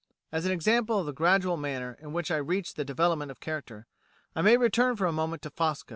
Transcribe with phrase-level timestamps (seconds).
[0.31, 3.85] As an example of the gradual manner in which I reached the development of character,
[4.35, 5.89] I may return for a moment to Fosco.